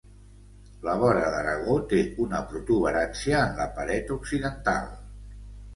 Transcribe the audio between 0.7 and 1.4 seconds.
La vora